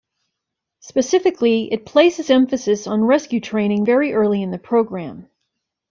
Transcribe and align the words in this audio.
Specifically 0.79 1.71
it 1.71 1.85
places 1.85 2.31
emphasis 2.31 2.87
on 2.87 3.03
rescue 3.03 3.39
training 3.39 3.85
very 3.85 4.13
early 4.15 4.41
in 4.41 4.49
the 4.49 4.57
programme. 4.57 5.29